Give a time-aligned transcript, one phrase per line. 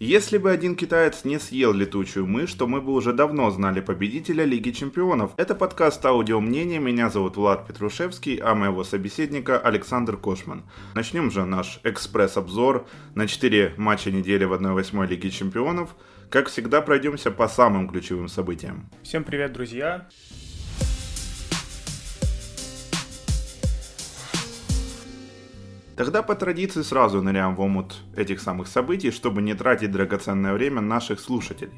[0.00, 4.44] Если бы один китаец не съел летучую мышь, то мы бы уже давно знали победителя
[4.44, 5.32] Лиги Чемпионов.
[5.36, 6.78] Это подкаст «Аудио мнение».
[6.78, 10.62] Меня зовут Влад Петрушевский, а моего собеседника Александр Кошман.
[10.94, 15.96] Начнем же наш экспресс-обзор на 4 матча недели в 1-8 Лиги Чемпионов.
[16.30, 18.88] Как всегда, пройдемся по самым ключевым событиям.
[19.02, 20.06] Всем привет, друзья!
[25.98, 30.80] Тогда по традиции сразу ныряем в омут этих самых событий, чтобы не тратить драгоценное время
[30.80, 31.72] наших слушателей.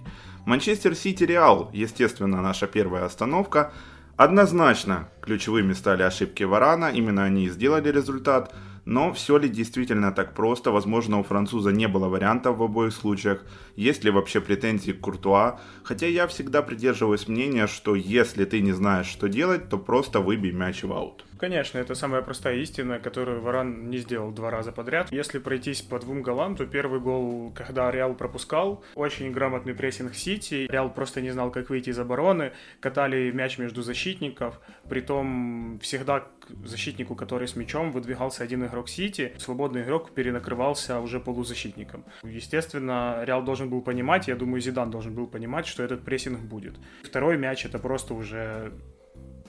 [0.45, 3.73] Манчестер Сити Реал, естественно, наша первая остановка.
[4.19, 8.55] Однозначно ключевыми стали ошибки Варана, именно они и сделали результат.
[8.85, 10.71] Но все ли действительно так просто?
[10.71, 13.43] Возможно, у француза не было вариантов в обоих случаях.
[13.75, 15.61] Есть ли вообще претензии к Куртуа?
[15.83, 20.52] Хотя я всегда придерживаюсь мнения, что если ты не знаешь, что делать, то просто выбей
[20.52, 21.25] мяч в аут.
[21.41, 25.11] Конечно, это самая простая истина, которую Варан не сделал два раза подряд.
[25.11, 30.69] Если пройтись по двум голам, то первый гол, когда Реал пропускал, очень грамотный прессинг Сити.
[30.71, 36.66] Реал просто не знал, как выйти из обороны, катали мяч между защитников, притом всегда к
[36.66, 42.05] защитнику, который с мячом, выдвигался один игрок Сити, свободный игрок перенакрывался уже полузащитником.
[42.23, 46.74] Естественно, Реал должен был понимать, я думаю, Зидан должен был понимать, что этот прессинг будет.
[47.02, 48.74] Второй мяч это просто уже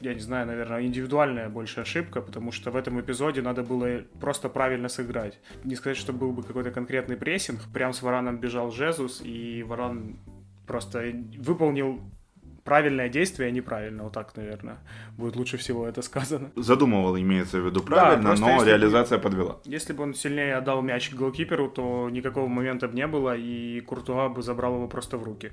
[0.02, 4.50] я не знаю, наверное, индивидуальная больше ошибка, потому что в этом эпизоде надо было просто
[4.50, 5.40] правильно сыграть.
[5.64, 7.62] Не сказать, что был бы какой-то конкретный прессинг.
[7.74, 10.20] Прям с Вараном бежал Жезус, и Варан
[10.68, 12.02] просто выполнил
[12.64, 14.78] правильное действие, а неправильно, вот так, наверное,
[15.18, 16.52] будет лучше всего это сказано.
[16.56, 19.58] Задумывал, имеется в виду правильно, да, но реализация бы, подвела.
[19.66, 24.30] Если бы он сильнее отдал мяч голкиперу, то никакого момента бы не было, и Куртуа
[24.30, 25.52] бы забрал его просто в руки.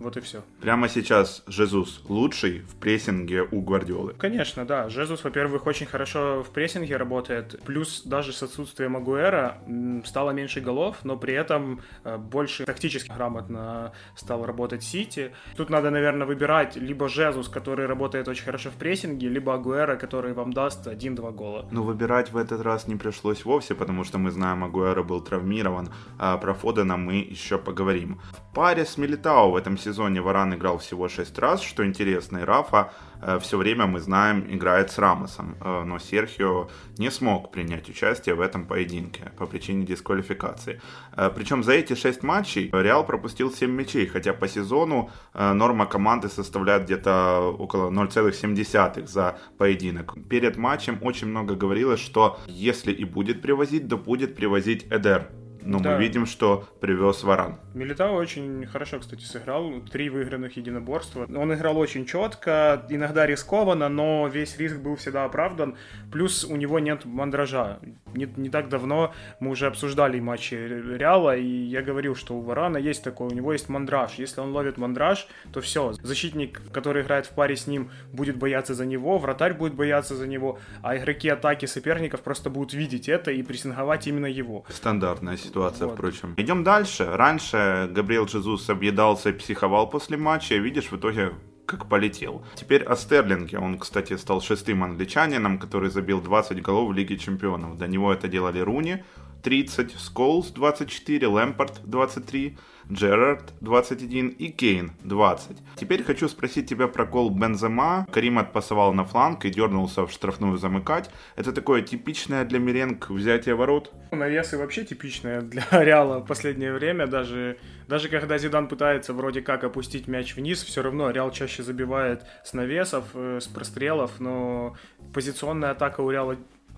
[0.00, 0.42] Вот и все.
[0.60, 4.14] Прямо сейчас Жезус лучший в прессинге у Гвардиолы?
[4.14, 4.88] Конечно, да.
[4.88, 9.58] Жезус, во-первых, очень хорошо в прессинге работает, плюс даже с отсутствием Агуэра
[10.04, 15.32] стало меньше голов, но при этом э, больше тактически грамотно стал работать Сити.
[15.56, 19.96] Тут надо, наверное, выбирать выбирать либо Жезус, который работает очень хорошо в прессинге, либо Агуэра,
[19.96, 21.66] который вам даст 1-2 гола.
[21.72, 25.88] Но выбирать в этот раз не пришлось вовсе, потому что мы знаем, Агуэра был травмирован,
[26.18, 28.20] а про Фодена мы еще поговорим.
[28.32, 32.44] В паре с Милитао в этом сезоне Варан играл всего 6 раз, что интересно, и
[32.44, 32.92] Рафа
[33.40, 35.56] все время, мы знаем, играет с Рамосом.
[35.60, 36.68] Э, но Серхио
[36.98, 40.80] не смог принять участие в этом поединке по причине дисквалификации.
[41.16, 46.28] Э, Причем за эти 6 матчей Реал пропустил 7 мячей, хотя по сезону норма команды
[46.28, 50.14] составляет где-то около 0,7 за поединок.
[50.28, 55.30] Перед матчем очень много говорилось, что если и будет привозить, то будет привозить Эдер
[55.66, 55.94] но да.
[55.94, 57.56] мы видим, что привез Варан.
[57.74, 59.80] Милитао очень хорошо, кстати, сыграл.
[59.90, 61.26] Три выигранных единоборства.
[61.34, 65.76] Он играл очень четко, иногда рискованно, но весь риск был всегда оправдан.
[66.12, 67.80] Плюс у него нет мандража.
[68.14, 72.78] Не, не так давно мы уже обсуждали матчи Реала, и я говорил, что у Варана
[72.78, 74.14] есть такой, у него есть мандраж.
[74.14, 75.92] Если он ловит мандраж, то все.
[76.02, 80.26] Защитник, который играет в паре с ним, будет бояться за него, вратарь будет бояться за
[80.26, 84.64] него, а игроки атаки соперников просто будут видеть это и прессинговать именно его.
[84.68, 85.94] Стандартная ситуация ситуация, вот.
[85.94, 86.34] впрочем.
[86.36, 87.08] Идем дальше.
[87.10, 90.54] Раньше Габриэл Джезус объедался и психовал после матча.
[90.56, 91.32] Видишь, в итоге
[91.64, 92.44] как полетел.
[92.54, 93.58] Теперь о Стерлинге.
[93.58, 97.76] Он, кстати, стал шестым англичанином, который забил 20 голов в Лиге Чемпионов.
[97.76, 99.02] До него это делали Руни
[99.42, 102.56] 30, Сколс 24, Лэмпорт 23,
[102.90, 105.56] Джерард 21 и Кейн 20.
[105.76, 108.06] Теперь хочу спросить тебя про гол Бензема.
[108.12, 111.10] Карим отпасовал на фланг и дернулся в штрафную замыкать.
[111.34, 113.92] Это такое типичное для Меренг взятие ворот?
[114.12, 117.06] Навесы вообще типичное для Реала в последнее время.
[117.06, 117.58] Даже,
[117.88, 122.52] даже когда Зидан пытается вроде как опустить мяч вниз, все равно Реал чаще забивает с
[122.52, 124.76] навесов, э, с прострелов, но
[125.12, 126.36] позиционная атака у Реала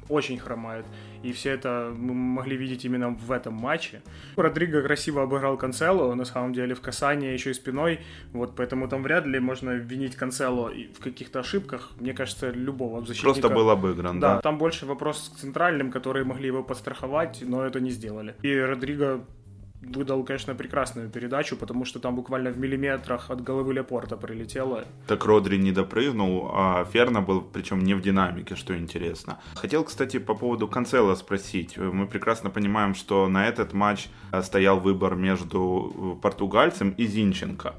[0.09, 0.87] очень хромает.
[1.23, 4.03] И все это мы могли видеть именно в этом матче.
[4.37, 8.01] Родриго красиво обыграл Канцело, на самом деле в касании еще и спиной,
[8.33, 11.91] вот поэтому там вряд ли можно винить Канцело в каких-то ошибках.
[11.99, 13.41] Мне кажется, любого защитника.
[13.41, 14.37] Просто был обыгран, да.
[14.37, 18.35] Да, там больше вопрос к центральным, которые могли его подстраховать, но это не сделали.
[18.43, 19.25] И Родриго
[19.81, 24.85] выдал, конечно, прекрасную передачу, потому что там буквально в миллиметрах от головы Лепорта прилетело.
[25.07, 29.39] Так Родри не допрыгнул, а Ферна был, причем не в динамике, что интересно.
[29.55, 31.77] Хотел, кстати, по поводу Канцела спросить.
[31.77, 37.75] Мы прекрасно понимаем, что на этот матч э, стоял выбор между э, португальцем и Зинченко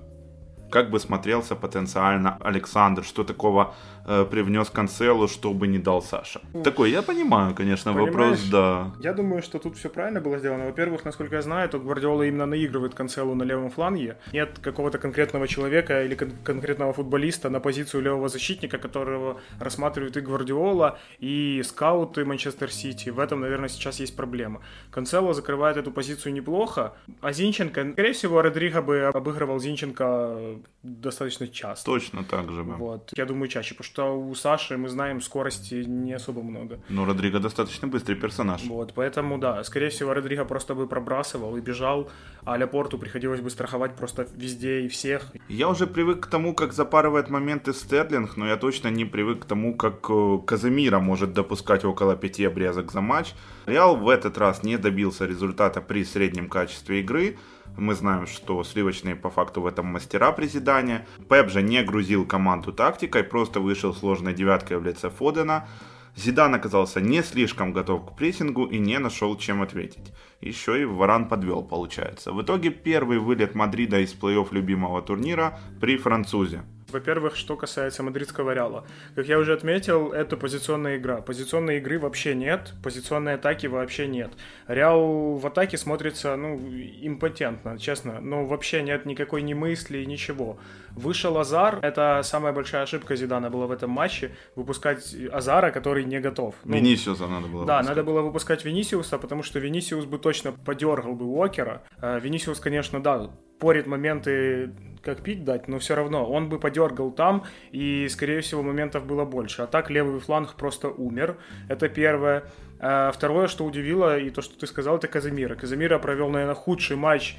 [0.69, 3.74] как бы смотрелся потенциально Александр, что такого
[4.10, 6.42] э, привнес Канцелу, чтобы не дал Саша.
[6.64, 8.16] Такой, я понимаю, конечно, Понимаешь?
[8.16, 8.92] вопрос, да.
[9.02, 10.66] Я думаю, что тут все правильно было сделано.
[10.66, 14.16] Во-первых, насколько я знаю, то Гвардиола именно наигрывает Канцелу на левом фланге.
[14.34, 20.22] Нет какого-то конкретного человека или кон- конкретного футболиста на позицию левого защитника, которого рассматривает и
[20.22, 23.10] Гвардиола, и скауты Манчестер Сити.
[23.12, 24.62] В этом, наверное, сейчас есть проблема.
[24.92, 31.86] Канцело закрывает эту позицию неплохо, а Зинченко, скорее всего, Родриго бы обыгрывал Зинченко достаточно часто.
[31.86, 32.74] Точно так же, да.
[32.74, 33.12] Вот.
[33.18, 36.80] Я думаю, чаще, потому что у Саши, мы знаем, скорости не особо много.
[36.90, 38.63] Но Родриго достаточно быстрый персонаж.
[38.66, 42.10] Вот, поэтому, да, скорее всего, Родриго просто бы пробрасывал и бежал,
[42.46, 45.31] а Ляпорту приходилось бы страховать просто везде и всех.
[45.48, 49.46] Я уже привык к тому, как запарывает моменты Стерлинг, но я точно не привык к
[49.46, 53.34] тому, как э, Каземира может допускать около пяти обрезок за матч.
[53.66, 57.38] Реал в этот раз не добился результата при среднем качестве игры.
[57.80, 61.08] Мы знаем, что сливочные по факту в этом мастера при Зидане.
[61.30, 65.66] Пеп же не грузил команду тактикой, просто вышел сложной девяткой в лице Фодена.
[66.14, 70.12] Зидан оказался не слишком готов к прессингу и не нашел чем ответить.
[70.42, 72.34] Еще и Варан подвел, получается.
[72.34, 76.64] В итоге первый вылет Мадрида из плей-офф любимого турнира при французе.
[76.90, 78.86] Во-первых, что касается мадридского Реала.
[79.16, 81.22] Как я уже отметил, это позиционная игра.
[81.22, 84.32] Позиционной игры вообще нет, позиционной атаки вообще нет.
[84.68, 88.20] Реал в атаке смотрится, ну, импотентно, честно.
[88.20, 90.60] Но вообще нет никакой ни мысли, ничего.
[90.96, 96.20] Вышел Азар, это самая большая ошибка Зидана была в этом матче, выпускать Азара, который не
[96.20, 96.56] готов.
[96.64, 97.88] Ну, Венисиуса надо было Да, выпускать.
[97.98, 101.84] надо было выпускать Венисиуса, потому что Венисиус бы точно подергал бы Уокера.
[102.02, 104.72] Э, Венисиус, конечно, да, порит моменты,
[105.04, 109.26] как пить дать, но все равно он бы подергал там, и, скорее всего, моментов было
[109.26, 109.62] больше.
[109.62, 111.38] А так левый фланг просто умер.
[111.68, 112.44] Это первое.
[112.80, 115.56] А второе, что удивило, и то, что ты сказал, это Казамира.
[115.56, 117.36] Казамира провел, наверное, худший матч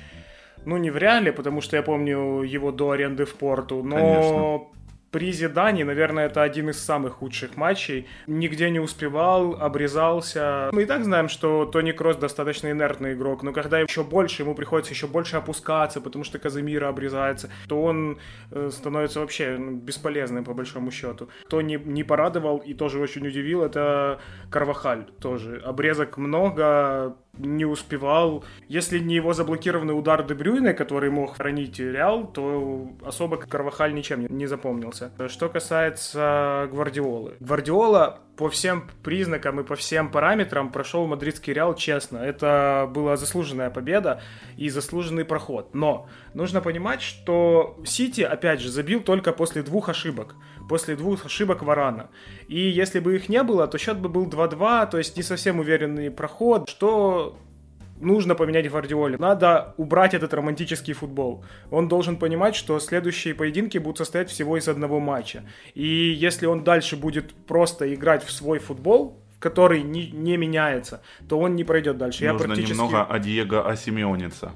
[0.64, 4.60] ну, не в реале, потому что я помню его до аренды в порту, но Конечно.
[5.10, 8.06] при Зидане, наверное, это один из самых худших матчей.
[8.26, 10.68] Нигде не успевал, обрезался.
[10.72, 14.54] Мы и так знаем, что Тони Кросс достаточно инертный игрок, но когда еще больше, ему
[14.54, 18.18] приходится еще больше опускаться, потому что Казимира обрезается, то он
[18.50, 21.28] э, становится вообще ну, бесполезным по большому счету.
[21.46, 24.20] Кто не, не порадовал и тоже очень удивил, это
[24.50, 25.60] Карвахаль тоже.
[25.64, 28.44] Обрезок много, не успевал.
[28.68, 34.46] Если не его заблокированный удар Дебрюйна, который мог хранить Реал, то особо Карвахаль ничем не-
[34.46, 35.12] запомнился.
[35.28, 37.36] Что касается Гвардиолы.
[37.40, 42.18] Гвардиола по всем признакам и по всем параметрам прошел мадридский Реал честно.
[42.18, 44.20] Это была заслуженная победа
[44.56, 45.74] и заслуженный проход.
[45.74, 50.34] Но нужно понимать, что Сити, опять же, забил только после двух ошибок.
[50.70, 52.10] После двух ошибок Варана.
[52.46, 55.58] И если бы их не было, то счет бы был 2-2, то есть не совсем
[55.58, 57.36] уверенный проход, что
[58.00, 59.16] нужно поменять Гвардиоле.
[59.18, 61.44] Надо убрать этот романтический футбол.
[61.72, 65.42] Он должен понимать, что следующие поединки будут состоять всего из одного матча.
[65.74, 71.38] И если он дальше будет просто играть в свой футбол, который не, не меняется, то
[71.38, 72.24] он не пройдет дальше.
[72.24, 72.72] Я Нужно практически...
[72.72, 74.52] немного о Диего Осимеоница.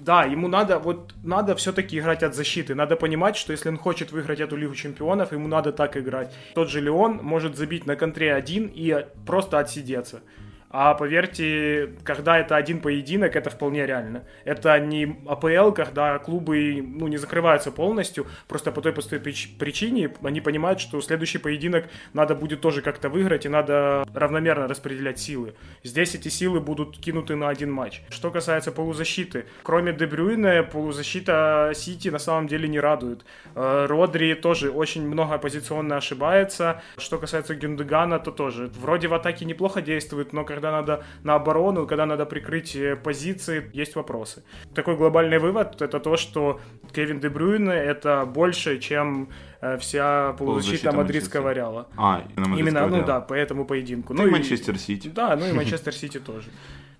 [0.00, 2.74] Да, ему надо, вот, надо все-таки играть от защиты.
[2.74, 6.32] Надо понимать, что если он хочет выиграть эту Лигу Чемпионов, ему надо так играть.
[6.54, 10.20] Тот же Леон может забить на контре один и просто отсидеться.
[10.70, 14.24] А поверьте, когда это один поединок, это вполне реально.
[14.44, 20.10] Это не АПЛ, когда клубы ну, не закрываются полностью, просто по той простой прич- причине
[20.22, 25.54] они понимают, что следующий поединок надо будет тоже как-то выиграть, и надо равномерно распределять силы.
[25.84, 28.02] Здесь эти силы будут кинуты на один матч.
[28.10, 33.24] Что касается полузащиты, кроме Дебрюйна, полузащита Сити на самом деле не радует.
[33.54, 36.82] Э, Родри тоже очень много позиционно ошибается.
[36.98, 38.70] Что касается Гюндегана, то тоже.
[38.80, 43.70] Вроде в атаке неплохо действует, но когда надо на оборону, когда надо прикрыть э, позиции,
[43.72, 44.42] есть вопросы.
[44.74, 46.60] Такой глобальный вывод это то, что
[46.92, 49.28] Кевин Дебрюйне это больше, чем
[49.60, 51.52] э, вся полузащита мадридского.
[51.52, 51.88] Реала.
[51.96, 54.14] А, именно, Именно, ну да, по этому поединку.
[54.14, 55.08] Ну и и- Манчестер Сити.
[55.08, 56.48] Да, ну и Манчестер Сити тоже.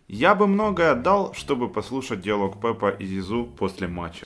[0.09, 4.25] Я бы многое отдал, чтобы послушать диалог Пепа и Зизу после матча.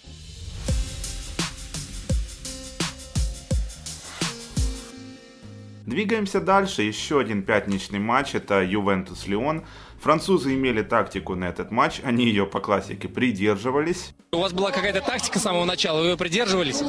[5.86, 6.82] Двигаемся дальше.
[6.82, 8.34] Еще один пятничный матч.
[8.34, 9.64] Это Ювентус-Лион.
[10.00, 12.00] Французы имели тактику на этот матч.
[12.04, 14.14] Они ее по классике придерживались.
[14.32, 16.82] У вас была какая-то тактика с самого начала, вы ее придерживались?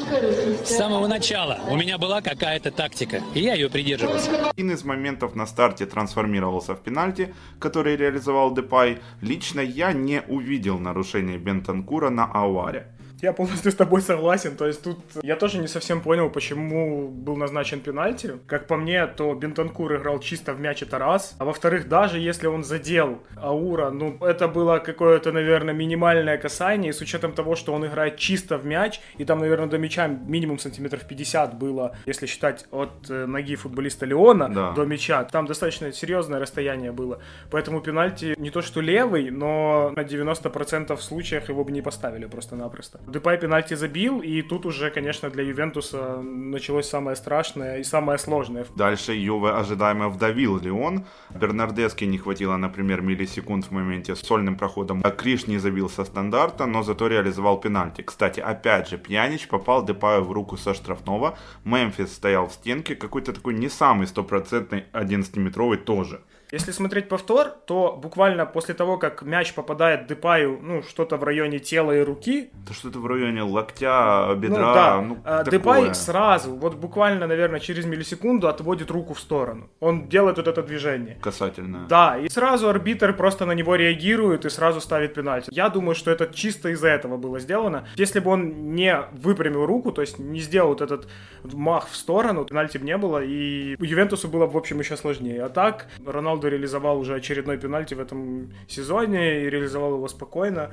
[0.65, 4.50] С самого начала у меня была какая-то тактика, и я ее придерживался.
[4.50, 9.00] Один из моментов на старте трансформировался в пенальти, который реализовал Депай.
[9.21, 12.88] Лично я не увидел нарушения Бентанкура на Ауаре.
[13.24, 14.58] Я полностью с тобой согласен.
[14.58, 18.34] То есть тут я тоже не совсем понял, почему был назначен пенальти.
[18.48, 21.34] Как по мне, то Бентанкур играл чисто в мяч это раз.
[21.39, 26.89] А во-вторых, даже если он задел Аура, ну это было какое-то, наверное, минимальное касание.
[26.89, 30.08] И с учетом того, что он играет чисто в мяч, и там, наверное, до мяча
[30.08, 34.72] минимум сантиметров 50 было, если считать от э, ноги футболиста Леона Да.
[34.72, 35.24] до мяча.
[35.24, 37.22] Там достаточно серьезное расстояние было.
[37.50, 43.00] Поэтому пенальти не то что левый, но на 90% случаях его бы не поставили просто-напросто.
[43.13, 48.65] Депай пенальти забил, и тут уже, конечно, для Ювентуса началось самое страшное и самое сложное.
[48.75, 51.05] Дальше Юве ожидаемо вдавил Леон.
[51.29, 55.01] Бернардески не хватило, например, миллисекунд в моменте с сольным проходом.
[55.03, 58.01] А Криш не забил со стандарта, но зато реализовал пенальти.
[58.01, 61.38] Кстати, опять же, Пьянич попал Депаю в руку со штрафного.
[61.65, 62.96] Мемфис стоял в стенке.
[62.96, 66.22] Какой-то такой не самый стопроцентный 11-метровый тоже.
[66.53, 71.57] Если смотреть повтор, то буквально после того, как мяч попадает Депаю, ну, что-то в районе
[71.57, 74.74] тела и руки, Это что-то в районе локтя, ну бедра.
[74.74, 75.43] да, Ну, а.
[75.43, 79.67] Депай сразу, вот буквально, наверное, через миллисекунду отводит руку в сторону.
[79.79, 81.17] Он делает вот это движение.
[81.24, 81.88] Касательно.
[81.89, 85.50] Да, и сразу арбитр просто на него реагирует и сразу ставит пенальти.
[85.51, 87.88] Я думаю, что это чисто из-за этого было сделано.
[87.95, 91.07] Если бы он не выпрямил руку, то есть не сделал вот этот
[91.41, 95.43] мах в сторону, пенальти бы не было, и у Ювентусу было, в общем, еще сложнее.
[95.43, 100.71] А так, Роналду реализовал уже очередной пенальти в этом сезоне и реализовал его спокойно.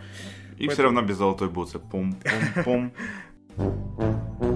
[0.59, 1.79] И все равно без золотой буцы.
[1.79, 2.93] Пум-пум-пум.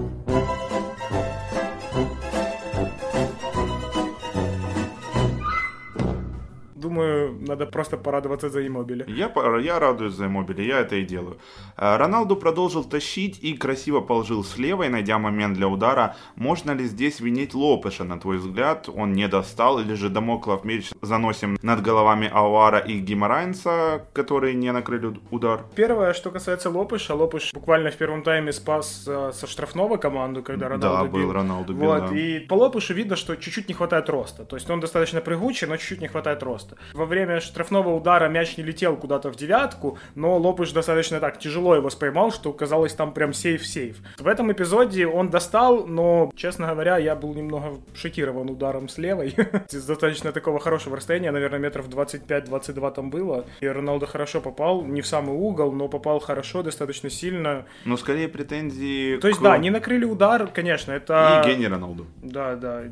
[7.45, 9.05] надо просто порадоваться за иммобили.
[9.07, 11.37] Я, я радуюсь за Иммобили, я это и делаю.
[11.77, 16.15] А, Роналду продолжил тащить и красиво положил с левой, найдя момент для удара.
[16.35, 18.89] Можно ли здесь винить Лопеша, на твой взгляд?
[18.93, 24.71] Он не достал, или же Дамоклов меч заносим над головами Ауара и Гимарайнца, которые не
[24.71, 25.65] накрыли удар?
[25.75, 30.69] Первое, что касается Лопыша, Лопыш буквально в первом тайме спас э, со штрафного команду, когда
[30.69, 31.31] Роналду да, был бил.
[31.31, 32.17] Роналду бил, Вот, да.
[32.17, 34.45] и по Лопышу видно, что чуть-чуть не хватает роста.
[34.45, 36.75] То есть он достаточно прыгучий, но чуть-чуть не хватает роста.
[36.93, 41.75] Во время штрафного удара мяч не летел куда-то в девятку, но Лопыш достаточно так тяжело
[41.75, 43.97] его споймал, что казалось там прям сейф-сейф.
[44.17, 49.35] В этом эпизоде он достал, но, честно говоря, я был немного шокирован ударом с левой.
[49.69, 53.45] С достаточно такого хорошего расстояния, наверное, метров 25-22 там было.
[53.61, 57.65] И Роналдо хорошо попал, не в самый угол, но попал хорошо, достаточно сильно.
[57.85, 61.41] Но скорее претензии То есть, к- да, не накрыли удар, конечно, это...
[61.45, 62.05] И гений Роналду.
[62.21, 62.83] Да, да.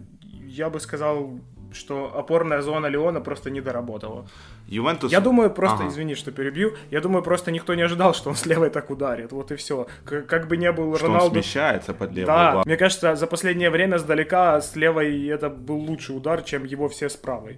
[0.45, 1.39] Я бы сказал,
[1.73, 4.25] что опорная зона Леона просто не доработала.
[4.67, 5.11] Ювентус...
[5.11, 5.87] Я думаю, просто, Ага.
[5.89, 9.31] извини, что перебью, я думаю, просто никто не ожидал, что он с левой так ударит.
[9.31, 9.87] Вот и все.
[10.05, 11.35] Как бы не был Что он Роналду...
[11.35, 12.63] смещается под левый Да, угол.
[12.65, 17.09] мне кажется, за последнее время сдалека с левой это был лучший удар, чем его все
[17.09, 17.57] с правой.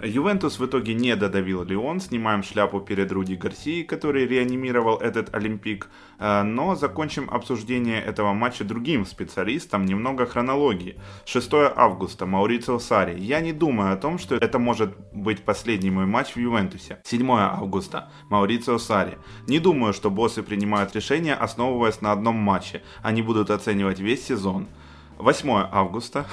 [0.00, 2.00] Ювентус в итоге не додавил Леон.
[2.00, 5.88] Снимаем шляпу перед Руди Гарсией, который реанимировал этот Олимпик.
[6.20, 9.84] Э, Но закончим обсуждение этого матча другим специалистом.
[9.84, 11.00] Немного хронологии.
[11.24, 12.26] 6 августа.
[12.26, 13.18] Маурицио Сари.
[13.18, 17.00] Я не думаю о том, что это может быть последний мой матч в Ювентусе.
[17.04, 18.10] 7 августа.
[18.30, 19.18] Маурицио Сари.
[19.48, 22.82] Не думаю, что боссы принимают решения, основываясь на одном матче.
[23.02, 24.68] Они будут оценивать весь сезон.
[25.18, 26.26] 8 августа.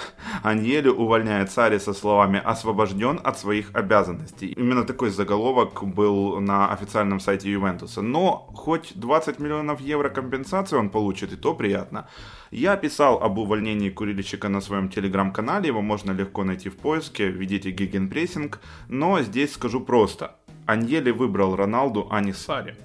[0.44, 4.54] Аньели увольняет Сари со словами «освобожден от своих обязанностей».
[4.58, 8.02] Именно такой заголовок был на официальном сайте Ювентуса.
[8.02, 12.08] Но хоть 20 миллионов евро компенсации он получит, и то приятно.
[12.52, 17.72] Я писал об увольнении Курильчика на своем телеграм-канале, его можно легко найти в поиске, введите
[17.72, 18.60] гигенпрессинг.
[18.88, 20.36] Но здесь скажу просто.
[20.66, 22.76] Аньели выбрал Роналду, а не Сари.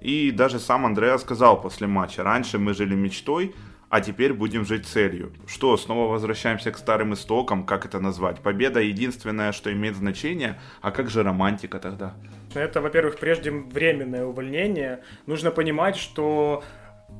[0.00, 3.54] И даже сам Андреа сказал после матча, раньше мы жили мечтой,
[3.88, 5.32] а теперь будем жить целью.
[5.46, 8.40] Что, снова возвращаемся к старым истокам, как это назвать?
[8.40, 12.14] Победа единственное, что имеет значение, а как же романтика тогда?
[12.54, 15.02] Это, во-первых, прежде временное увольнение.
[15.26, 16.64] Нужно понимать, что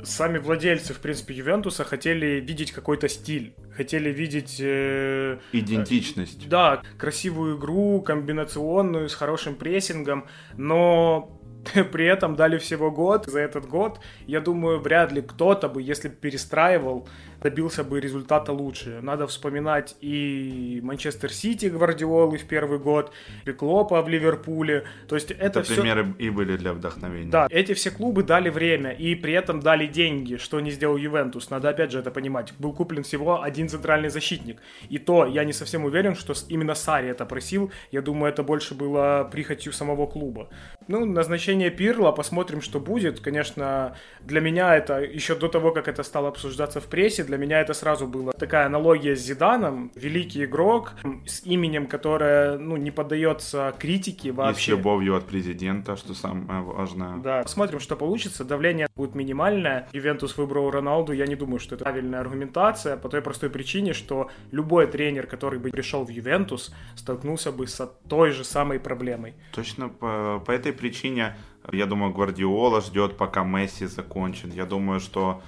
[0.02, 4.56] сами владельцы, в принципе, Ювентуса хотели видеть какой-то стиль, хотели видеть...
[4.60, 6.48] э, Идентичность.
[6.48, 11.40] Да, красивую игру, комбинационную, с хорошим прессингом, но
[11.92, 13.26] при этом дали всего год.
[13.26, 17.08] За этот год, я думаю, вряд ли кто-то бы, если перестраивал,
[17.42, 19.00] добился бы результата лучше.
[19.02, 23.12] Надо вспоминать и Манчестер Сити Гвардиолы в первый год,
[23.44, 24.84] и Клопа в Ливерпуле.
[25.08, 25.74] То есть это, Это все...
[25.76, 27.30] примеры и были для вдохновения.
[27.30, 31.50] Да, эти все клубы дали время и при этом дали деньги, что не сделал Ювентус.
[31.50, 32.52] Надо опять же это понимать.
[32.58, 34.58] Был куплен всего один центральный защитник.
[34.88, 37.70] И то я не совсем уверен, что именно Сари это просил.
[37.92, 40.48] Я думаю, это больше было прихотью самого клуба.
[40.88, 43.20] Ну, назначение Пирла, посмотрим, что будет.
[43.20, 47.60] Конечно, для меня это еще до того, как это стало обсуждаться в прессе, для меня
[47.60, 49.90] это сразу было такая аналогия с Зиданом.
[49.94, 50.92] Великий игрок
[51.26, 54.72] с именем, которое ну, не поддается критике вообще.
[54.72, 57.16] И с любовью от президента, что самое важное.
[57.18, 58.44] Да, посмотрим, что получится.
[58.44, 59.88] Давление будет минимальное.
[59.92, 61.12] Ивентус выбрал Роналду.
[61.12, 65.58] Я не думаю, что это правильная аргументация по той простой причине, что любой тренер, который
[65.58, 69.34] бы пришел в Ювентус, столкнулся бы с той же самой проблемой.
[69.52, 71.36] Точно по, по этой причине,
[71.72, 74.54] я думаю, Гвардиола ждет, пока Месси закончит.
[74.54, 75.42] Я думаю, что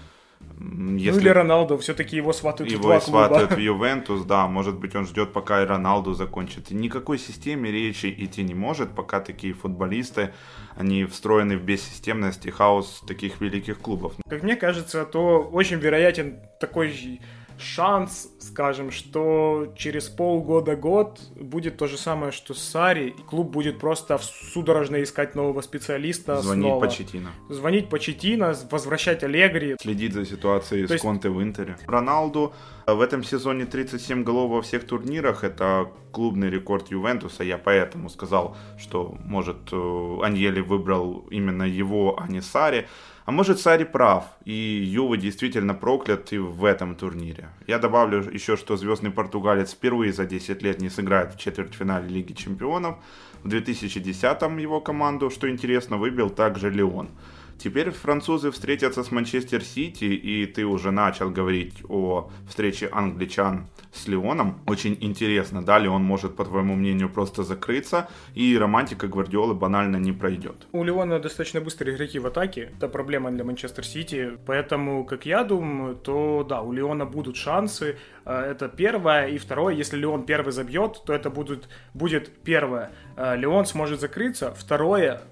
[0.61, 1.11] если...
[1.11, 4.95] Ну или Роналду, все-таки его сватают его в два сватают в Ювентус, да, может быть
[4.95, 6.71] он ждет, пока и Роналду закончит.
[6.71, 10.33] И никакой системе речи идти не может, пока такие футболисты,
[10.77, 14.15] они встроены в бессистемность и хаос таких великих клубов.
[14.29, 17.21] Как мне кажется, то очень вероятен такой
[17.59, 24.19] шанс, скажем, что через полгода-год будет то же самое, что с Сари, клуб будет просто
[24.19, 26.81] судорожно искать нового специалиста Звонить снова.
[26.81, 27.31] Почетина.
[27.49, 29.77] Звонить Почетина, возвращать Аллегри.
[29.81, 31.77] Следить за ситуацией То с Конте в Интере.
[31.87, 32.53] Роналду
[32.87, 35.45] в этом сезоне 37 голов во всех турнирах.
[35.45, 37.45] Это клубный рекорд Ювентуса.
[37.45, 42.89] Я поэтому сказал, что, может, э, Аньели выбрал именно его, а не Сари.
[43.29, 47.51] А может, Сари прав, и Юва действительно проклят и в этом турнире.
[47.67, 52.33] Я добавлю еще, что звездный португалец впервые за 10 лет не сыграет в четвертьфинале Лиги
[52.33, 52.97] Чемпионов.
[53.43, 57.11] В 2010-м его команду, что интересно, выбил также Леон.
[57.59, 64.07] Теперь французы встретятся с Манчестер Сити, и ты уже начал говорить о встрече англичан с
[64.07, 64.61] Леоном.
[64.67, 69.97] Очень интересно, да, ли он может, по твоему мнению, просто закрыться, и романтика Гвардиолы банально
[69.97, 70.69] не пройдет.
[70.71, 75.43] У Леона достаточно быстрые игроки в атаке, это проблема для Манчестер Сити, поэтому, как я
[75.43, 80.53] думаю, то да, у Леона будут шансы, э, это первое, и второе, если Леон первый
[80.53, 85.23] забьет, то это будет, будет первое, э, Леон сможет закрыться, второе,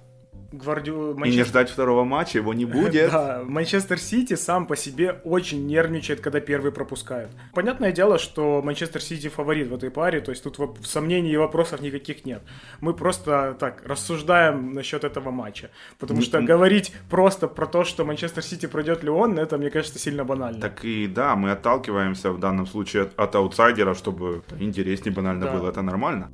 [0.53, 1.15] Гвардио...
[1.15, 1.27] Манчестер...
[1.27, 3.11] И не ждать второго матча, его не будет.
[3.11, 7.31] да, Манчестер Сити сам по себе очень нервничает, когда первый пропускают.
[7.55, 11.81] Понятное дело, что Манчестер Сити фаворит в этой паре, то есть тут сомнений и вопросов
[11.81, 12.43] никаких нет.
[12.81, 15.71] Мы просто так рассуждаем насчет этого матча.
[15.99, 20.25] Потому что говорить просто про то, что Манчестер Сити пройдет Леон, это, мне кажется, сильно
[20.25, 20.61] банально.
[20.61, 25.53] Так и да, мы отталкиваемся в данном случае от, от аутсайдера, чтобы интереснее банально да.
[25.53, 26.33] было, это нормально.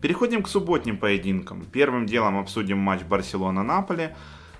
[0.00, 1.64] Переходим к субботним поединкам.
[1.72, 4.10] Первым делом обсудим матч Барселона-Наполи.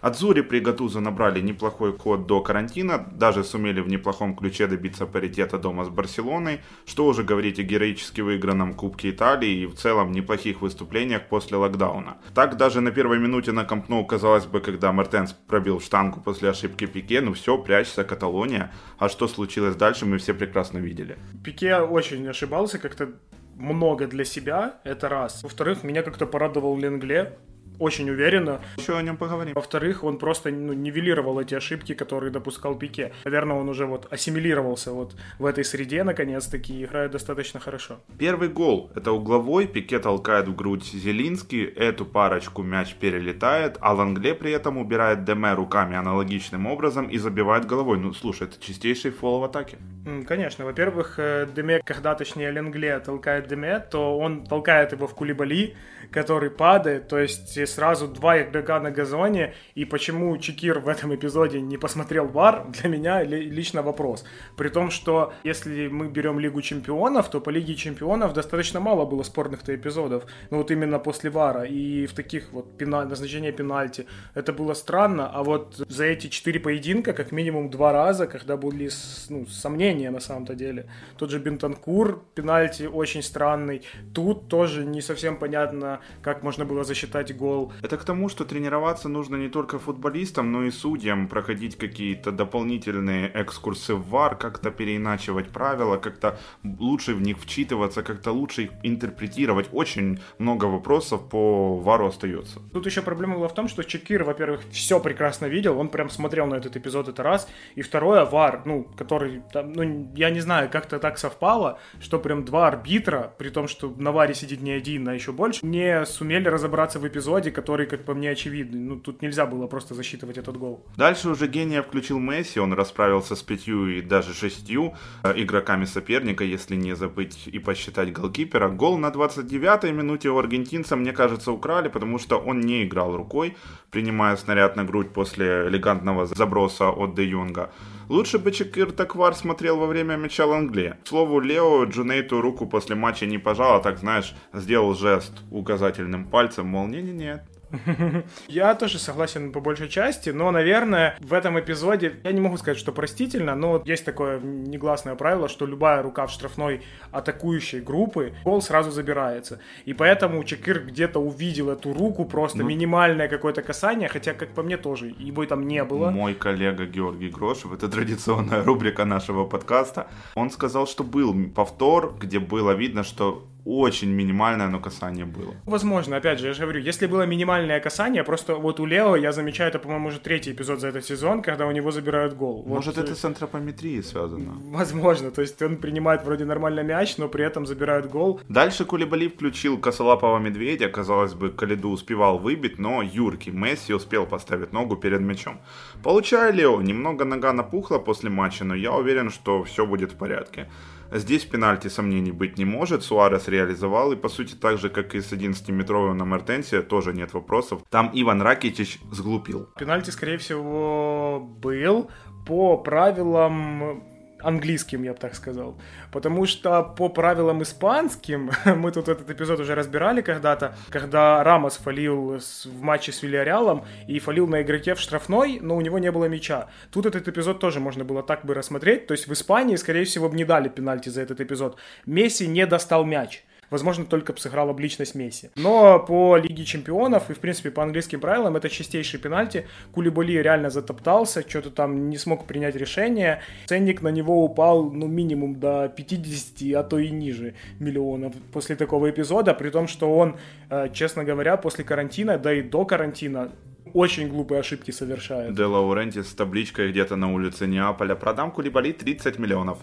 [0.00, 5.58] Адзури при Гатузо набрали неплохой ход до карантина, даже сумели в неплохом ключе добиться паритета
[5.58, 10.60] дома с Барселоной, что уже говорить о героически выигранном Кубке Италии и в целом неплохих
[10.60, 12.18] выступлениях после локдауна.
[12.34, 16.86] Так даже на первой минуте на Кампну казалось бы, когда Мартенс пробил штангу после ошибки
[16.86, 18.72] Пике, ну все, прячься, Каталония.
[18.98, 21.18] А что случилось дальше, мы все прекрасно видели.
[21.42, 23.08] Пике очень ошибался, как-то
[23.56, 25.42] много для себя, это раз.
[25.42, 27.38] Во-вторых, меня как-то порадовал Ленгле,
[27.78, 28.60] очень уверенно.
[28.76, 29.54] Еще о нем поговорим.
[29.54, 33.12] Во-вторых, он просто ну, нивелировал эти ошибки, которые допускал Пике.
[33.24, 38.00] Наверное, он уже вот ассимилировался вот в этой среде, наконец-таки, и играет достаточно хорошо.
[38.18, 38.90] Первый гол.
[38.94, 44.78] Это угловой, Пике толкает в грудь Зелинский, эту парочку мяч перелетает, а Лангле при этом
[44.78, 47.98] убирает Деме руками аналогичным образом и забивает головой.
[47.98, 49.78] Ну, слушай, это чистейший фол в атаке.
[50.26, 50.64] Конечно.
[50.64, 55.74] Во-первых, э, Деме, когда, точнее, Ленгле толкает Деме, то он толкает его в Кулибали,
[56.10, 61.60] который падает, то есть сразу два игрока на газоне, и почему Чекир в этом эпизоде
[61.60, 64.24] не посмотрел ВАР, для меня лично вопрос.
[64.56, 69.22] При том, что если мы берем Лигу Чемпионов, то по Лиге Чемпионов достаточно мало было
[69.22, 74.52] спорных-то эпизодов, ну вот именно после ВАРа, и в таких вот пеналь, назначение пенальти, это
[74.52, 78.90] было странно, а вот за эти четыре поединка как минимум два раза, когда были
[79.28, 80.86] ну, сомнения на самом-то деле.
[81.16, 83.82] Тот же Бентанкур, пенальти очень странный,
[84.14, 87.72] тут тоже не совсем понятно, как можно было засчитать гол гол.
[87.82, 93.30] Это к тому, что тренироваться нужно не только футболистам, но и судьям, проходить какие-то дополнительные
[93.34, 96.38] экскурсы в ВАР, как-то переиначивать правила, как-то
[96.78, 99.68] лучше в них вчитываться, как-то лучше их интерпретировать.
[99.72, 102.60] Очень много вопросов по ВАРу остается.
[102.72, 106.46] Тут еще проблема была в том, что Чекир, во-первых, все прекрасно видел, он прям смотрел
[106.46, 107.48] на этот эпизод, это раз.
[107.76, 112.44] И второе, ВАР, ну, который, там, ну, я не знаю, как-то так совпало, что прям
[112.44, 116.48] два арбитра, при том, что на ВАРе сидит не один, а еще больше, не сумели
[116.48, 118.80] разобраться в эпизоде, эпизоде, который, как по мне, очевидный.
[118.80, 120.84] Ну, тут нельзя было просто засчитывать этот гол.
[120.96, 126.44] Дальше уже гения включил Месси, он расправился с пятью и даже шестью э, игроками соперника,
[126.44, 128.68] если не забыть и посчитать голкипера.
[128.68, 133.56] Гол на 29-й минуте у аргентинца, мне кажется, украли, потому что он не играл рукой,
[133.90, 137.70] принимая снаряд на грудь после элегантного заброса от Де Юнга.
[138.08, 140.96] Лучше бы Чекир Таквар смотрел во время мяча Лангле.
[141.04, 146.24] К слову, Лео Джунейту руку после матча не пожал, а так, знаешь, сделал жест указательным
[146.24, 147.44] пальцем, мол, не-не-не,
[148.48, 152.78] Я тоже согласен по большей части, но, наверное, в этом эпизоде, я не могу сказать,
[152.78, 158.62] что простительно, но есть такое негласное правило, что любая рука в штрафной атакующей группы, гол
[158.62, 159.60] сразу забирается.
[159.84, 164.62] И поэтому Чекир где-то увидел эту руку, просто ну, минимальное какое-то касание, хотя, как по
[164.62, 166.10] мне, тоже его там не было.
[166.10, 172.38] Мой коллега Георгий Грошев, это традиционная рубрика нашего подкаста, он сказал, что был повтор, где
[172.38, 175.54] было видно, что очень минимальное, но касание было.
[175.64, 179.32] Возможно, опять же, я же говорю, если было минимальное касание, просто вот у Лео, я
[179.32, 182.64] замечаю, это, по-моему, уже третий эпизод за этот сезон, когда у него забирают гол.
[182.66, 184.54] Может, вот, это с антропометрией связано?
[184.70, 188.40] Возможно, то есть он принимает вроде нормально мяч, но при этом забирают гол.
[188.48, 194.72] Дальше Кулибали включил косолапого медведя, казалось бы, Калиду успевал выбить, но Юрки Месси успел поставить
[194.72, 195.60] ногу перед мячом.
[196.04, 200.68] Получая Лео, немного нога напухла после матча, но я уверен, что все будет в порядке.
[201.12, 203.02] Здесь пенальти сомнений быть не может.
[203.02, 204.12] Суарес реализовал.
[204.12, 207.82] И по сути так же, как и с 11-метровым на Мертенсе, тоже нет вопросов.
[207.90, 209.68] Там Иван Ракитич сглупил.
[209.78, 212.10] Пенальти, скорее всего, был
[212.46, 214.02] по правилам
[214.46, 215.76] английским, я бы так сказал.
[216.12, 222.38] Потому что по правилам испанским, мы тут этот эпизод уже разбирали когда-то, когда Рамос фалил
[222.38, 226.26] в матче с Вильяреалом и фалил на игроке в штрафной, но у него не было
[226.26, 226.68] мяча.
[226.90, 229.06] Тут этот эпизод тоже можно было так бы рассмотреть.
[229.06, 231.76] То есть в Испании, скорее всего, бы не дали пенальти за этот эпизод.
[232.06, 235.50] Месси не достал мяч возможно, только бы сыграл об личность Месси.
[235.56, 239.66] Но по Лиге Чемпионов и, в принципе, по английским правилам это чистейший пенальти.
[239.92, 243.40] Кулибали реально затоптался, что-то там не смог принять решение.
[243.66, 249.10] Ценник на него упал, ну, минимум до 50, а то и ниже миллионов после такого
[249.10, 250.36] эпизода, при том, что он,
[250.70, 253.52] э, честно говоря, после карантина, да и до карантина,
[253.94, 255.54] очень глупые ошибки совершает.
[255.54, 258.14] Де Лауренти с табличкой где-то на улице Неаполя.
[258.14, 259.78] Продам Кулибали 30 миллионов.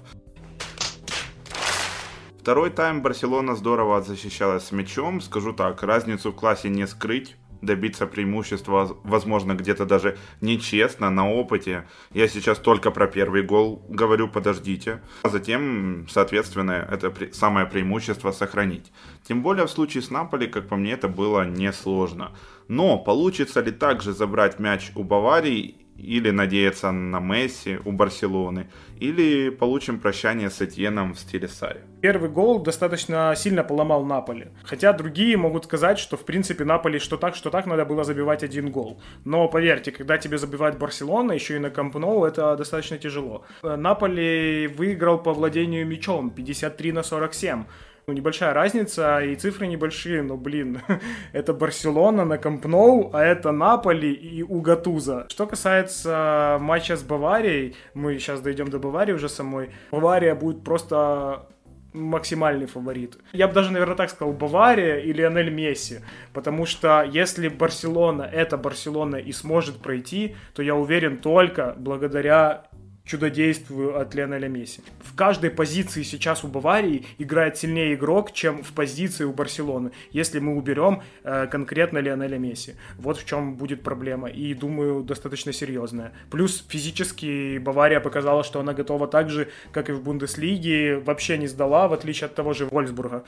[2.44, 5.22] Второй тайм Барселона здорово защищалась с мячом.
[5.22, 11.88] Скажу так, разницу в классе не скрыть добиться преимущества, возможно, где-то даже нечестно, на опыте.
[12.12, 15.02] Я сейчас только про первый гол говорю, подождите.
[15.22, 18.92] А затем, соответственно, это самое преимущество сохранить.
[19.26, 22.34] Тем более в случае с Наполи, как по мне, это было несложно.
[22.68, 28.68] Но получится ли также забрать мяч у Баварии или надеяться на Месси у Барселоны,
[29.00, 31.82] или получим прощание с Этьеном в стиле Сари.
[32.02, 34.48] Первый гол достаточно сильно поломал Наполи.
[34.64, 38.44] Хотя другие могут сказать, что в принципе Наполи что так, что так надо было забивать
[38.44, 39.02] один гол.
[39.26, 43.46] Но поверьте, когда тебе забивает Барселона, еще и на Камп Ноу, это достаточно тяжело.
[43.62, 47.64] Наполи выиграл по владению мячом 53 на 47.
[48.06, 50.82] Ну, небольшая разница, и цифры небольшие, но, блин,
[51.32, 55.28] это Барселона на Камп Ноу, а это Наполи и Угатуза.
[55.30, 61.48] Что касается матча с Баварией, мы сейчас дойдем до Баварии уже самой, Бавария будет просто
[61.94, 63.18] максимальный фаворит.
[63.32, 66.00] Я бы даже, наверное, так сказал, Бавария и Лионель Месси.
[66.34, 72.66] Потому что если Барселона, это Барселона и сможет пройти, то я уверен только благодаря
[73.06, 74.82] чудодействию от Лионеля Месси.
[75.00, 80.40] В каждой позиции сейчас у Баварии играет сильнее игрок, чем в позиции у Барселоны, если
[80.40, 82.76] мы уберем э, конкретно Лионеля Месси.
[82.98, 86.14] Вот в чем будет проблема, и думаю, достаточно серьезная.
[86.32, 91.48] Плюс физически Бавария показала, что она готова так же, как и в Бундеслиге, вообще не
[91.48, 93.26] сдала, в отличие от того же Вольсбурга.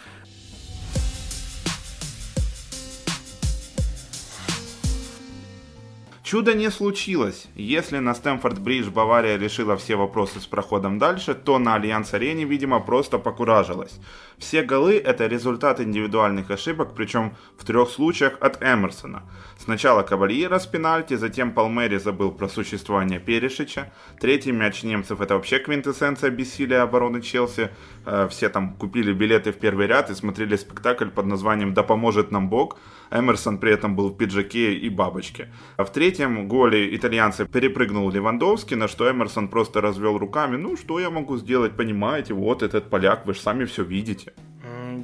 [6.25, 7.45] Чудо не случилось.
[7.53, 13.19] Если на Стэнфорд-Бридж Бавария решила все вопросы с проходом дальше, то на Альянс-арене, видимо, просто
[13.19, 13.99] покуражилась.
[14.39, 19.21] Все голы– это результат индивидуальных ошибок, причем в трех случаях от Эмерсона.
[19.59, 23.93] Сначала Кавальера с пенальти, затем Палмери забыл про существование Перешича.
[24.19, 27.69] Третий мяч немцев– это вообще квинтэссенция бессилия обороны Челси.
[28.07, 32.31] Э, все там купили билеты в первый ряд и смотрели спектакль под названием «Да поможет
[32.31, 32.77] нам Бог».
[33.11, 35.47] Эмерсон при этом был в пиджаке и бабочке.
[35.77, 40.57] А в третьем голе итальянца перепрыгнул Левандовский, на что Эмерсон просто развел руками.
[40.57, 44.33] Ну, что я могу сделать, понимаете, вот этот поляк, вы же сами все видите.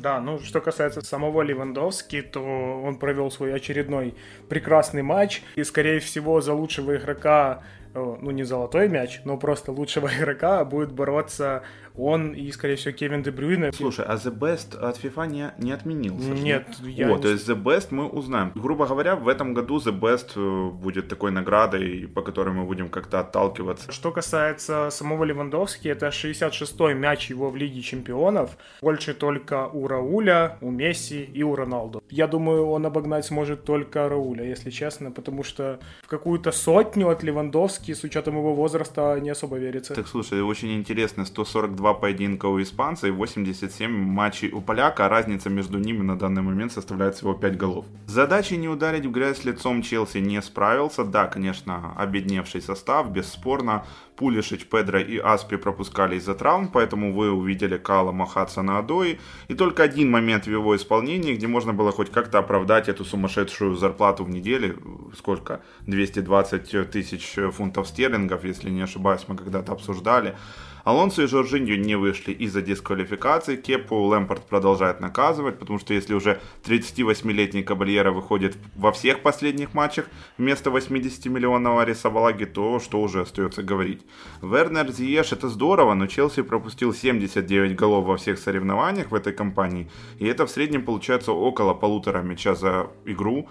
[0.01, 4.15] Да, ну что касается самого Левандовски, то он провел свой очередной
[4.49, 5.43] прекрасный матч.
[5.55, 7.61] И, скорее всего, за лучшего игрока
[7.93, 11.63] ну не золотой мяч, но просто лучшего игрока будет бороться
[11.95, 13.71] он и, скорее всего, Кевин Де Брюйне.
[13.73, 16.29] Слушай, а The Best от FIFA не, не отменился?
[16.29, 17.21] Нет, я Вот, не...
[17.23, 18.51] то есть The Best мы узнаем.
[18.55, 22.89] Грубо говоря, в этом году The Best э, будет такой наградой, по которой мы будем
[22.89, 23.91] как-то отталкиваться.
[23.91, 28.57] Что касается самого Левандовски, это 66-й мяч его в Лиге Чемпионов.
[28.81, 32.03] Больше только у Рауля, у Месси и у Роналду.
[32.09, 37.23] Я думаю, он обогнать сможет только Рауля, если честно, потому что в какую-то сотню от
[37.23, 39.93] Левандовски, с учетом его возраста, не особо верится.
[39.93, 45.49] Так, слушай, очень интересно, 142 поединка у испанца и 87 матчей у поляка, а разница
[45.49, 47.85] между ними на данный момент составляет всего 5 голов.
[48.07, 51.03] С задачей не ударить в грязь лицом Челси не справился.
[51.03, 53.85] Да, конечно, обедневший состав, бесспорно.
[54.15, 59.19] Пулишич, Педро и Аспи пропускали из-за травм, поэтому вы увидели Кала махаться на Адои.
[59.47, 63.75] И только один момент в его исполнении, где можно было хоть как-то оправдать эту сумасшедшую
[63.75, 65.11] зарплату в неделю.
[65.17, 65.61] Сколько?
[65.87, 70.35] 220 тысяч фунтов стерлингов, если не ошибаюсь, мы когда-то обсуждали.
[70.83, 73.55] Алонсо и Жоржиньо не вышли из-за дисквалификации.
[73.55, 80.07] Кепу Лэмпорт продолжает наказывать, потому что если уже 38-летний Кабальера выходит во всех последних матчах
[80.37, 84.01] вместо 80-миллионного Арисабалаги, то что уже остается говорить.
[84.41, 89.89] Вернер Зиеш это здорово, но Челси пропустил 79 голов во всех соревнованиях в этой кампании,
[90.19, 93.47] и это в среднем получается около полутора мяча за игру.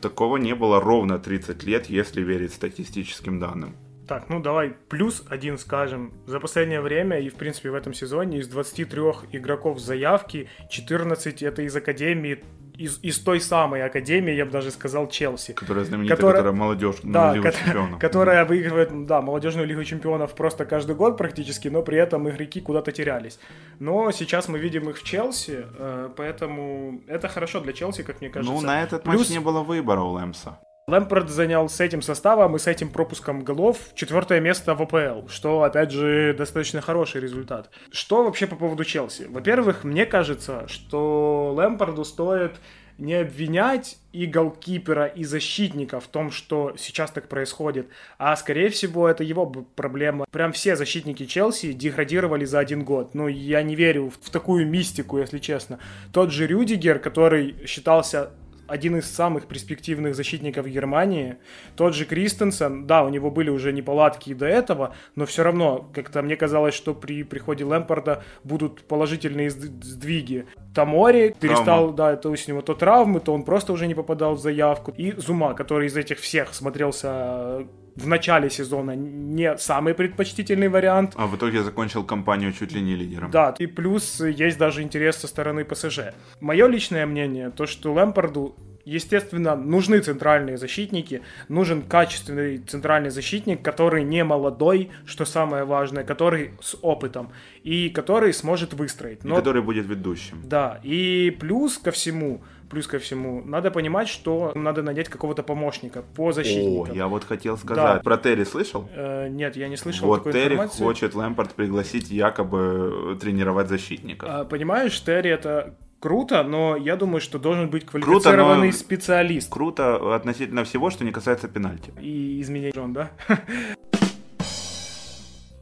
[0.00, 3.76] Такого не было ровно 30 лет, если верить статистическим данным.
[4.08, 6.12] Так, ну давай плюс один скажем.
[6.26, 9.00] За последнее время и, в принципе, в этом сезоне из 23
[9.32, 12.42] игроков заявки 14 это из Академии
[12.76, 15.52] из, из той самой академии, я бы даже сказал, Челси.
[15.52, 18.00] Которая знаменитая, которая, которая молодежь, да, Лигу ко- чемпионов.
[18.00, 22.92] Которая выигрывает, да, молодежную Лигу чемпионов просто каждый год практически, но при этом игроки куда-то
[22.92, 23.38] терялись.
[23.78, 28.30] Но сейчас мы видим их в Челси, э, поэтому это хорошо для Челси, как мне
[28.30, 28.52] кажется.
[28.52, 29.18] Ну, на этот Плюс...
[29.18, 30.58] матч не было выбора у Лэмса.
[30.88, 35.62] Лэмпорт занял с этим составом и с этим пропуском голов четвертое место в АПЛ, что,
[35.62, 37.70] опять же, достаточно хороший результат.
[37.92, 39.26] Что вообще по поводу Челси?
[39.28, 42.56] Во-первых, мне кажется, что Лэмпорду стоит
[42.98, 49.08] не обвинять и голкипера, и защитника в том, что сейчас так происходит, а скорее всего
[49.08, 50.26] это его проблема.
[50.32, 53.14] Прям все защитники Челси деградировали за один год.
[53.14, 55.78] Ну, я не верю в такую мистику, если честно.
[56.12, 58.30] Тот же Рюдигер, который считался
[58.72, 61.36] один из самых перспективных защитников Германии.
[61.76, 65.90] Тот же Кристенсен, да, у него были уже неполадки и до этого, но все равно,
[65.92, 70.46] как-то мне казалось, что при приходе Лэмпорда будут положительные сдвиги.
[70.74, 74.36] Тамори перестал, да, то есть у него то травмы, то он просто уже не попадал
[74.36, 74.90] в заявку.
[74.96, 81.12] И Зума, который из этих всех смотрелся в начале сезона не самый предпочтительный вариант.
[81.16, 83.30] А в итоге закончил кампанию чуть ли не лидером.
[83.30, 86.12] Да, и плюс есть даже интерес со стороны ПСЖ.
[86.40, 94.04] Мое личное мнение, то что Лэмпорду естественно, нужны центральные защитники, нужен качественный центральный защитник, который
[94.04, 97.30] не молодой, что самое важное, который с опытом
[97.62, 99.24] и который сможет выстроить.
[99.24, 99.34] Но...
[99.34, 100.42] И который будет ведущим.
[100.44, 106.02] Да, и плюс ко всему, плюс ко всему, надо понимать, что надо нанять какого-то помощника
[106.14, 106.92] по защитникам.
[106.92, 107.96] О, я вот хотел сказать.
[107.96, 108.00] Да.
[108.02, 108.88] Про Терри слышал?
[108.94, 110.82] Э, нет, я не слышал вот такой Терри информации.
[110.82, 114.28] хочет Лэмпорт пригласить якобы тренировать защитников.
[114.30, 119.48] А, понимаешь, Терри это круто, но я думаю, что должен быть квалифицированный круто, специалист.
[119.48, 121.92] Круто относительно всего, что не касается пенальти.
[122.00, 123.10] И изменений, да?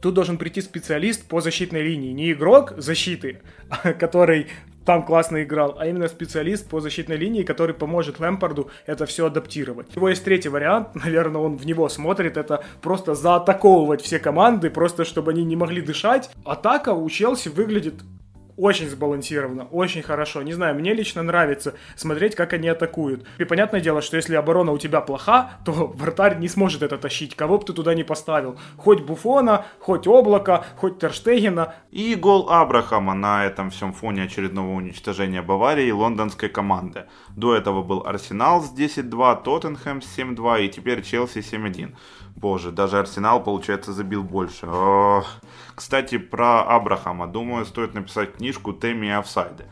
[0.01, 2.11] Тут должен прийти специалист по защитной линии.
[2.11, 3.41] Не игрок защиты,
[3.99, 4.47] который
[4.83, 9.95] там классно играл, а именно специалист по защитной линии, который поможет Лэмпорду это все адаптировать.
[9.95, 14.71] У него есть третий вариант, наверное, он в него смотрит, это просто заатаковывать все команды,
[14.71, 16.31] просто чтобы они не могли дышать.
[16.45, 17.93] Атака у Челси выглядит
[18.57, 20.41] очень сбалансировано, очень хорошо.
[20.41, 23.25] Не знаю, мне лично нравится смотреть, как они атакуют.
[23.37, 27.35] И понятное дело, что если оборона у тебя плоха, то вратарь не сможет это тащить,
[27.35, 28.57] кого бы ты туда не поставил.
[28.77, 31.75] Хоть Буфона, хоть Облака, хоть Терштегена.
[31.91, 37.05] И гол Абрахама на этом всем фоне очередного уничтожения Баварии и лондонской команды.
[37.35, 41.95] До этого был Арсенал с 10-2, Тоттенхэм с 7-2 и теперь Челси 7-1.
[42.35, 44.67] Боже, даже Арсенал, получается, забил больше.
[45.75, 47.27] Кстати, про Абрахама.
[47.27, 49.65] Думаю, стоит написать книжку «Теми офсайды».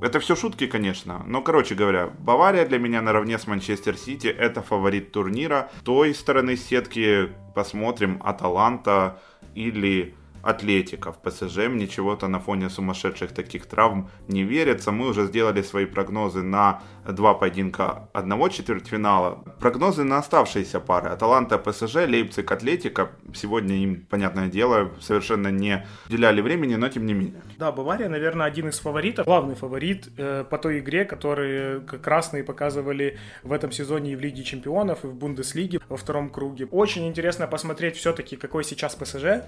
[0.00, 1.22] Это все шутки, конечно.
[1.26, 5.70] Но, короче говоря, Бавария для меня наравне с Манчестер Сити это фаворит турнира.
[5.84, 9.20] Той стороны сетки посмотрим Аталанта
[9.54, 10.14] или
[10.46, 11.12] Атлетика.
[11.12, 14.92] В ПСЖ мне чего-то на фоне сумасшедших таких травм не верится.
[14.92, 19.44] Мы уже сделали свои прогнозы на два поединка одного четвертьфинала.
[19.60, 21.08] Прогнозы на оставшиеся пары.
[21.08, 23.10] Аталанта, ПСЖ, Лейпциг, Атлетика.
[23.34, 27.42] Сегодня им, понятное дело, совершенно не уделяли времени, но тем не менее.
[27.58, 29.26] Да, Бавария, наверное, один из фаворитов.
[29.26, 34.44] Главный фаворит э, по той игре, которые красные показывали в этом сезоне и в Лиге
[34.44, 36.66] Чемпионов, и в Бундеслиге во втором круге.
[36.70, 39.42] Очень интересно посмотреть все-таки, какой сейчас ПСЖ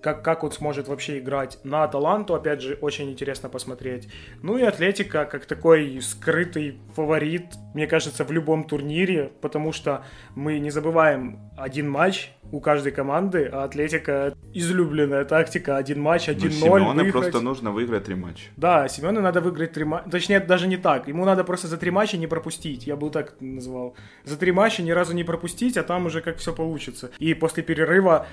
[0.00, 1.58] как, как он сможет вообще играть.
[1.64, 4.08] На Аталанту, опять же, очень интересно посмотреть.
[4.42, 10.58] Ну и Атлетика, как такой скрытый фаворит, мне кажется, в любом турнире, потому что мы
[10.58, 16.80] не забываем один матч у каждой команды, а Атлетика излюбленная тактика, один матч, один ноль
[16.80, 18.44] Семену просто нужно выиграть три матча.
[18.56, 21.90] Да, Семену надо выиграть три матча, точнее, даже не так, ему надо просто за три
[21.90, 23.94] матча не пропустить, я бы так назвал.
[24.24, 27.10] За три матча ни разу не пропустить, а там уже как все получится.
[27.18, 28.26] И после перерыва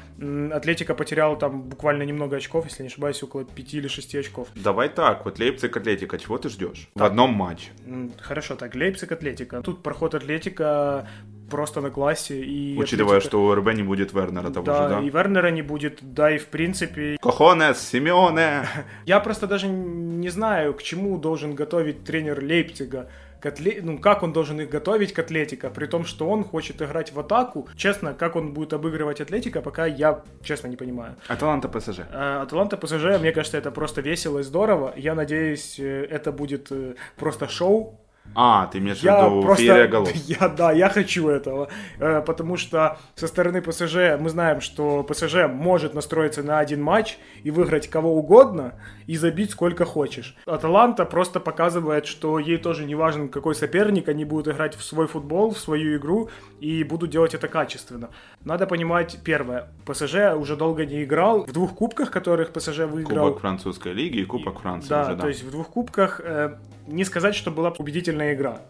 [0.52, 4.48] Атлетика потеряла там буквально немного очков, если не ошибаюсь, около 5 или 6 очков.
[4.56, 6.90] Давай так, вот Лейпциг Атлетика, чего ты ждешь?
[6.94, 7.04] Так.
[7.04, 7.72] В одном матче.
[8.20, 9.62] Хорошо, так, Лейпциг Атлетика.
[9.62, 11.08] Тут проход Атлетика
[11.50, 12.42] просто на классе.
[12.42, 13.30] И Учитывая, Атлетика...
[13.30, 15.02] что у РБ не будет Вернера того да, же, да?
[15.02, 17.18] и Вернера не будет, да, и в принципе...
[17.22, 18.68] Кохонес, Симеоне!
[19.06, 23.10] Я просто даже не знаю, к чему должен готовить тренер Лейпцига
[23.46, 23.80] к атле...
[23.84, 27.20] ну, как он должен их готовить к Атлетика, при том, что он хочет играть в
[27.20, 27.68] атаку.
[27.78, 31.16] Честно, как он будет обыгрывать Атлетика, пока я, честно, не понимаю.
[31.28, 32.00] Аталанта ПСЖ.
[32.12, 34.94] Э, Аталанта ПСЖ, мне кажется, это просто весело и здорово.
[34.98, 38.00] Я надеюсь, э, это будет э, просто шоу,
[38.36, 40.12] а, ты имеешь в виду просто, феерия голов.
[40.16, 45.48] Я, да, я хочу этого, э, потому что со стороны ПСЖ мы знаем, что ПСЖ
[45.48, 48.74] может настроиться на один матч и выиграть кого угодно
[49.08, 50.36] и забить сколько хочешь.
[50.46, 55.08] Аталанта просто показывает, что ей тоже не важен какой соперник, они будут играть в свой
[55.08, 58.10] футбол, в свою игру и будут делать это качественно.
[58.44, 63.28] Надо понимать, первое, ПСЖ уже долго не играл в двух кубках, которых ПСЖ выиграл.
[63.28, 65.22] Кубок французской лиги и Кубок Франции да, уже, да.
[65.22, 66.58] то есть в двух кубках э,
[66.88, 68.62] не сказать, что была убедительная игра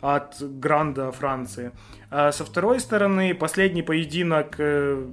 [0.00, 1.72] от Гранда Франции.
[2.10, 5.06] А со второй стороны, последний поединок э,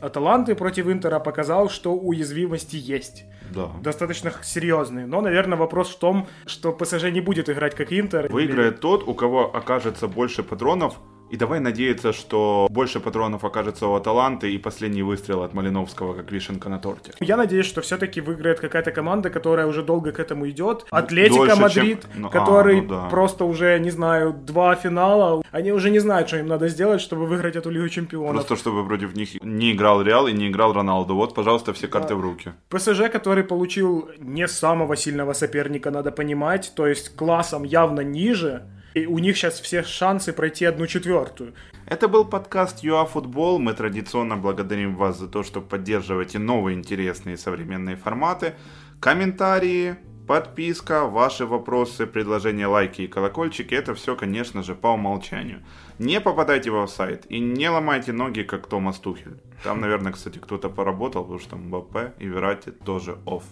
[0.00, 3.24] Аталанты против Интера показал, что уязвимости есть.
[3.54, 3.70] Да.
[3.82, 5.06] Достаточно серьезные.
[5.06, 8.28] Но, наверное, вопрос в том, что ПСЖ не будет играть как Интер.
[8.32, 8.80] Выиграет или...
[8.80, 10.96] тот, у кого окажется больше патронов
[11.32, 16.30] и давай надеяться, что больше патронов окажется у Аталанты и последний выстрел от Малиновского, как
[16.30, 17.12] вишенка на торте.
[17.20, 20.84] Я надеюсь, что все-таки выиграет какая-то команда, которая уже долго к этому идет.
[20.90, 22.22] Атлетико Мадрид, чем...
[22.22, 23.08] ну, который а, ну, да.
[23.08, 25.42] просто уже, не знаю, два финала.
[25.52, 28.46] Они уже не знают, что им надо сделать, чтобы выиграть эту Лигу Чемпионов.
[28.46, 31.14] Просто чтобы против них не играл Реал и не играл Роналду.
[31.14, 32.16] Вот, пожалуйста, все карты да.
[32.16, 32.52] в руки.
[32.68, 39.06] ПСЖ, который получил не самого сильного соперника, надо понимать, то есть классом явно ниже, и
[39.06, 41.54] у них сейчас все шансы пройти одну четвертую.
[41.86, 43.58] Это был подкаст ЮАФутбол.
[43.58, 48.54] Мы традиционно благодарим вас за то, что поддерживаете новые интересные современные форматы.
[49.00, 53.74] Комментарии, подписка, ваши вопросы, предложения, лайки и колокольчики.
[53.74, 55.62] Это все, конечно же, по умолчанию.
[55.98, 59.40] Не попадайте в сайт и не ломайте ноги, как Томас Тухель.
[59.64, 63.44] Там, наверное, кстати, кто-то поработал, потому что МБП и Верати тоже офф.